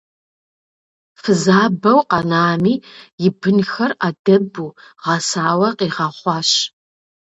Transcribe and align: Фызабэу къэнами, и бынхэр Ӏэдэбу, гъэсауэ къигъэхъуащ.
Фызабэу 1.21 1.99
къэнами, 2.09 2.75
и 3.25 3.27
бынхэр 3.39 3.91
Ӏэдэбу, 3.99 4.75
гъэсауэ 5.03 5.69
къигъэхъуащ. 5.77 6.51